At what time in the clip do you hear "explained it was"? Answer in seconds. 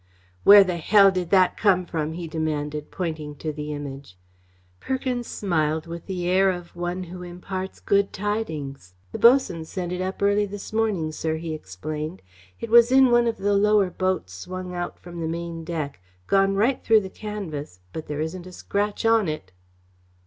11.53-12.91